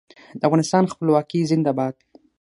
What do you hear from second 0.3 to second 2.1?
د افغانستان خپلواکي زنده باد.